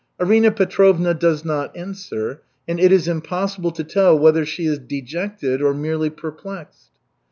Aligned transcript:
Arina 0.19 0.49
Petrovna 0.49 1.13
does 1.13 1.45
not 1.45 1.77
answer, 1.77 2.41
and 2.67 2.79
it 2.79 2.91
is 2.91 3.07
impossible 3.07 3.69
to 3.73 3.83
tell 3.83 4.17
whether 4.17 4.47
she 4.47 4.65
is 4.65 4.79
dejected 4.79 5.61
or 5.61 5.75
merely 5.75 6.09
perplexed. 6.09 6.89